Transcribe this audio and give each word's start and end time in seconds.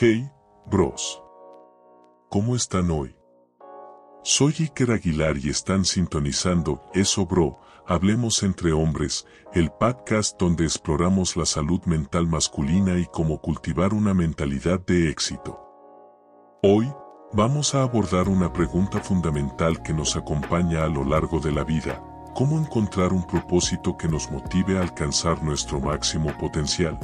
Hey, 0.00 0.30
bros. 0.70 1.20
¿Cómo 2.28 2.54
están 2.54 2.88
hoy? 2.92 3.16
Soy 4.22 4.54
Iker 4.60 4.92
Aguilar 4.92 5.38
y 5.38 5.48
están 5.48 5.84
sintonizando 5.84 6.84
Eso 6.94 7.26
Bro, 7.26 7.58
Hablemos 7.84 8.44
entre 8.44 8.72
Hombres, 8.72 9.26
el 9.54 9.70
podcast 9.72 10.38
donde 10.38 10.62
exploramos 10.62 11.36
la 11.36 11.44
salud 11.46 11.82
mental 11.86 12.28
masculina 12.28 12.96
y 12.96 13.06
cómo 13.06 13.40
cultivar 13.40 13.92
una 13.92 14.14
mentalidad 14.14 14.78
de 14.86 15.10
éxito. 15.10 15.58
Hoy, 16.62 16.86
vamos 17.32 17.74
a 17.74 17.82
abordar 17.82 18.28
una 18.28 18.52
pregunta 18.52 19.00
fundamental 19.00 19.82
que 19.82 19.94
nos 19.94 20.14
acompaña 20.14 20.84
a 20.84 20.88
lo 20.88 21.04
largo 21.04 21.40
de 21.40 21.50
la 21.50 21.64
vida, 21.64 22.00
cómo 22.36 22.56
encontrar 22.60 23.12
un 23.12 23.26
propósito 23.26 23.96
que 23.96 24.06
nos 24.06 24.30
motive 24.30 24.78
a 24.78 24.82
alcanzar 24.82 25.42
nuestro 25.42 25.80
máximo 25.80 26.32
potencial. 26.38 27.00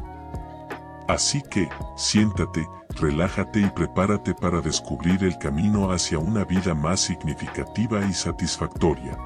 Así 1.06 1.42
que, 1.42 1.68
siéntate, 1.96 2.66
relájate 3.00 3.60
y 3.60 3.70
prepárate 3.70 4.34
para 4.34 4.60
descubrir 4.60 5.22
el 5.22 5.36
camino 5.38 5.90
hacia 5.90 6.18
una 6.18 6.44
vida 6.44 6.74
más 6.74 7.00
significativa 7.00 8.04
y 8.06 8.14
satisfactoria. 8.14 9.18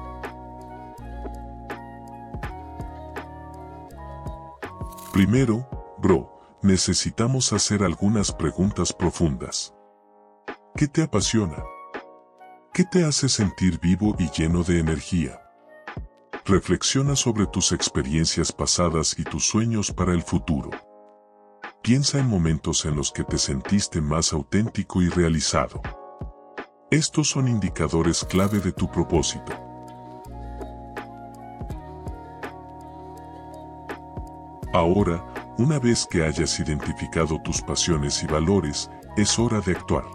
Primero, 5.13 5.67
bro, 5.97 6.39
necesitamos 6.61 7.53
hacer 7.53 7.83
algunas 7.83 8.31
preguntas 8.33 8.91
profundas. 8.91 9.73
¿Qué 10.75 10.87
te 10.87 11.01
apasiona? 11.01 11.63
¿Qué 12.73 12.83
te 12.83 13.05
hace 13.05 13.27
sentir 13.29 13.79
vivo 13.79 14.15
y 14.19 14.29
lleno 14.29 14.63
de 14.63 14.79
energía? 14.79 15.41
Reflexiona 16.45 17.15
sobre 17.15 17.47
tus 17.47 17.71
experiencias 17.71 18.51
pasadas 18.51 19.17
y 19.17 19.23
tus 19.23 19.45
sueños 19.45 19.91
para 19.91 20.13
el 20.13 20.23
futuro. 20.23 20.71
Piensa 21.89 22.19
en 22.19 22.27
momentos 22.27 22.85
en 22.85 22.95
los 22.95 23.11
que 23.11 23.23
te 23.23 23.39
sentiste 23.39 23.99
más 23.99 24.31
auténtico 24.31 25.01
y 25.01 25.09
realizado. 25.09 25.81
Estos 26.91 27.31
son 27.31 27.47
indicadores 27.47 28.23
clave 28.29 28.59
de 28.59 28.71
tu 28.71 28.87
propósito. 28.91 29.51
Ahora, 34.71 35.25
una 35.57 35.79
vez 35.79 36.05
que 36.05 36.23
hayas 36.23 36.59
identificado 36.59 37.41
tus 37.41 37.59
pasiones 37.59 38.21
y 38.21 38.27
valores, 38.27 38.91
es 39.17 39.39
hora 39.39 39.59
de 39.59 39.71
actuar. 39.71 40.05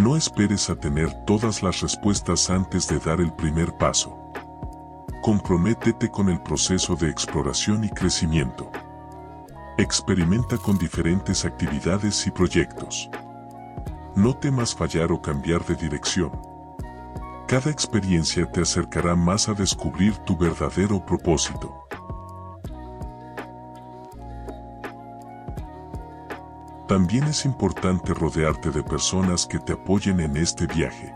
No 0.00 0.16
esperes 0.16 0.70
a 0.70 0.76
tener 0.76 1.12
todas 1.26 1.62
las 1.62 1.82
respuestas 1.82 2.48
antes 2.48 2.88
de 2.88 2.98
dar 3.00 3.20
el 3.20 3.34
primer 3.34 3.76
paso. 3.76 4.18
Comprométete 5.20 6.10
con 6.10 6.30
el 6.30 6.40
proceso 6.40 6.96
de 6.96 7.10
exploración 7.10 7.84
y 7.84 7.90
crecimiento. 7.90 8.72
Experimenta 9.76 10.56
con 10.56 10.78
diferentes 10.78 11.44
actividades 11.44 12.28
y 12.28 12.30
proyectos. 12.30 13.10
No 14.14 14.36
temas 14.36 14.72
fallar 14.72 15.10
o 15.10 15.20
cambiar 15.20 15.66
de 15.66 15.74
dirección. 15.74 16.30
Cada 17.48 17.72
experiencia 17.72 18.48
te 18.52 18.60
acercará 18.60 19.16
más 19.16 19.48
a 19.48 19.54
descubrir 19.54 20.16
tu 20.18 20.36
verdadero 20.36 21.04
propósito. 21.04 21.74
También 26.86 27.24
es 27.24 27.44
importante 27.44 28.14
rodearte 28.14 28.70
de 28.70 28.84
personas 28.84 29.44
que 29.44 29.58
te 29.58 29.72
apoyen 29.72 30.20
en 30.20 30.36
este 30.36 30.68
viaje. 30.68 31.12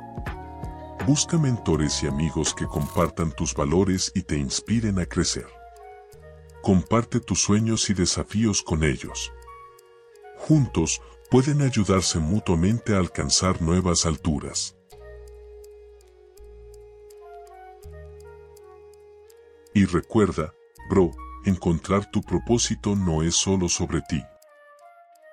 Busca 1.06 1.38
mentores 1.38 2.02
y 2.02 2.08
amigos 2.08 2.52
que 2.54 2.66
compartan 2.66 3.30
tus 3.30 3.54
valores 3.54 4.10
y 4.16 4.22
te 4.22 4.36
inspiren 4.36 4.98
a 4.98 5.06
crecer. 5.06 5.57
Comparte 6.62 7.20
tus 7.20 7.42
sueños 7.42 7.88
y 7.90 7.94
desafíos 7.94 8.62
con 8.62 8.84
ellos. 8.84 9.32
Juntos, 10.36 11.00
pueden 11.30 11.62
ayudarse 11.62 12.18
mutuamente 12.18 12.94
a 12.94 12.98
alcanzar 12.98 13.60
nuevas 13.60 14.06
alturas. 14.06 14.76
Y 19.74 19.84
recuerda, 19.84 20.54
bro, 20.90 21.12
encontrar 21.44 22.10
tu 22.10 22.22
propósito 22.22 22.96
no 22.96 23.22
es 23.22 23.34
solo 23.36 23.68
sobre 23.68 24.00
ti. 24.08 24.22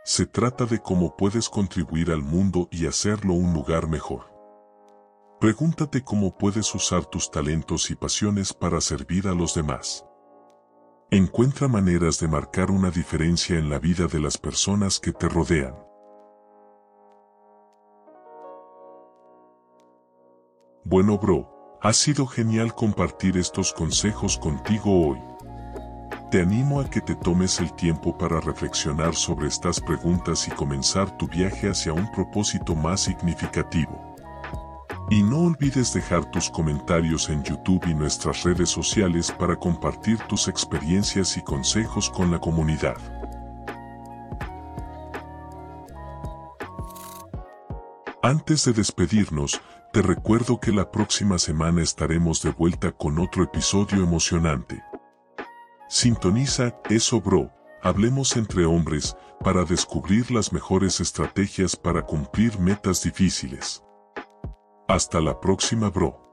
Se 0.03 0.25
trata 0.25 0.66
de 0.66 0.80
cómo 0.80 1.16
puedes 1.18 1.50
contribuir 1.50 2.12
al 2.12 2.22
mundo 2.22 2.68
y 2.72 2.86
hacerlo 2.86 3.34
un 3.34 3.53
lugar 3.53 3.88
mejor. 3.88 4.31
Pregúntate 5.40 6.03
cómo 6.03 6.38
puedes 6.38 6.74
usar 6.75 7.06
tus 7.06 7.31
talentos 7.31 7.90
y 7.90 7.96
pasiones 7.96 8.53
para 8.53 8.81
servir 8.81 9.28
a 9.28 9.34
los 9.34 9.56
demás. 9.56 10.06
Encuentra 11.12 11.68
maneras 11.68 12.20
de 12.20 12.28
marcar 12.28 12.72
una 12.72 12.90
diferencia 12.90 13.60
en 13.60 13.70
la 13.70 13.78
vida 13.78 14.08
de 14.08 14.20
las 14.20 14.40
personas 14.40 15.00
que 15.00 15.14
te 15.14 15.30
rodean. 15.30 15.76
Bueno 20.84 21.20
bro, 21.20 21.78
ha 21.82 21.94
sido 21.94 22.26
genial 22.26 22.74
compartir 22.74 23.38
estos 23.38 23.72
consejos 23.72 24.40
contigo 24.40 25.10
hoy. 25.10 25.20
Te 26.32 26.42
animo 26.42 26.80
a 26.80 26.90
que 26.90 27.02
te 27.02 27.14
tomes 27.14 27.60
el 27.60 27.72
tiempo 27.74 28.18
para 28.18 28.42
reflexionar 28.42 29.14
sobre 29.14 29.48
estas 29.48 29.80
preguntas 29.80 30.48
y 30.48 30.52
comenzar 30.52 31.16
tu 31.18 31.28
viaje 31.28 31.70
hacia 31.70 31.94
un 31.94 32.12
propósito 32.12 32.74
más 32.74 33.02
significativo. 33.02 34.05
Y 35.10 35.22
no 35.22 35.42
olvides 35.42 35.94
dejar 35.94 36.30
tus 36.32 36.50
comentarios 36.50 37.30
en 37.30 37.44
YouTube 37.44 37.86
y 37.88 37.94
nuestras 37.94 38.44
redes 38.44 38.70
sociales 38.70 39.32
para 39.32 39.56
compartir 39.56 40.18
tus 40.28 40.48
experiencias 40.48 41.38
y 41.38 41.44
consejos 41.44 42.10
con 42.10 42.32
la 42.32 42.40
comunidad. 42.40 42.98
Antes 48.24 48.66
de 48.66 48.74
despedirnos, 48.74 49.62
te 49.94 50.02
recuerdo 50.02 50.60
que 50.60 50.72
la 50.72 50.92
próxima 50.92 51.38
semana 51.38 51.84
estaremos 51.84 52.42
de 52.42 52.50
vuelta 52.50 52.92
con 52.92 53.20
otro 53.20 53.44
episodio 53.44 54.02
emocionante. 54.02 54.84
Sintoniza 55.88 56.76
Eso 56.90 57.22
Bro, 57.22 57.52
hablemos 57.84 58.36
entre 58.36 58.66
hombres, 58.66 59.16
para 59.44 59.64
descubrir 59.64 60.32
las 60.32 60.52
mejores 60.52 61.00
estrategias 61.00 61.76
para 61.76 62.02
cumplir 62.02 62.58
metas 62.58 63.04
difíciles. 63.04 63.84
Hasta 64.95 65.19
la 65.19 65.41
próxima 65.41 65.89
bro. 65.89 66.25